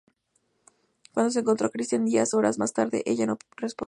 Cuando 1.13 1.29
se 1.29 1.41
encontró 1.41 1.67
a 1.67 1.69
Christian 1.69 2.05
diez 2.05 2.33
horas 2.33 2.57
más 2.57 2.73
tarde, 2.73 3.03
ella 3.05 3.27
"no 3.27 3.37
respondía". 3.55 3.75